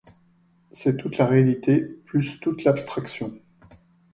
C’est 0.71 0.97
toute 0.97 1.19
la 1.19 1.27
réalité, 1.27 1.79
plus 1.83 2.39
toute 2.39 2.63
l’abstraction. 2.63 3.37